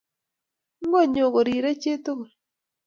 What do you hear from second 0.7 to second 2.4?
Ngonyo korirei chii tugul